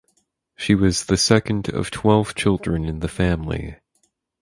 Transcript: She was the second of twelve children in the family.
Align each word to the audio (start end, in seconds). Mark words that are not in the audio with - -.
She 0.55 0.73
was 0.73 1.05
the 1.05 1.15
second 1.15 1.69
of 1.69 1.91
twelve 1.91 2.33
children 2.33 2.85
in 2.85 3.01
the 3.01 3.07
family. 3.07 3.75